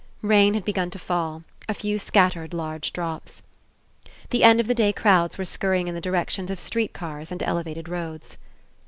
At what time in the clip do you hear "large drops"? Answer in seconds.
2.55-3.43